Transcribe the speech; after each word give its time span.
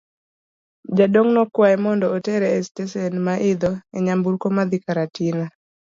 Jaduong' 0.97 1.31
nokwaye 1.35 1.75
mondo 1.85 2.05
otere 2.17 2.47
e 2.57 2.59
sitesen 2.65 3.13
ma 3.25 3.33
iidho 3.47 3.71
e 3.95 3.97
nyamburko 4.05 4.45
madhi 4.55 4.77
Karatina. 4.85 5.45